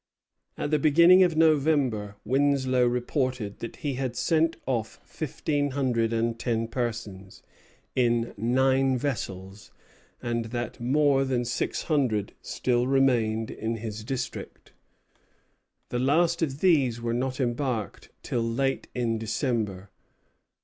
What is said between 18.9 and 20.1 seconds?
in December.